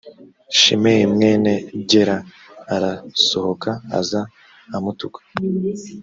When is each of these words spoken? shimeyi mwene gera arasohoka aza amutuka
shimeyi 0.59 1.05
mwene 1.13 1.51
gera 1.89 2.17
arasohoka 2.75 3.69
aza 3.99 4.21
amutuka 4.75 5.19